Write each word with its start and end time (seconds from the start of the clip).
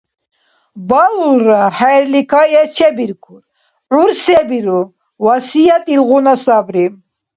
Балулра… 0.89 1.61
ХӀерли 1.77 2.21
кайэс 2.31 2.69
чебиркур. 2.77 3.41
ГӀур 3.91 4.11
се 4.23 4.39
биру, 4.49 4.81
васият 5.25 5.83
илгъуна 5.95 6.33
сабри. 6.43 6.85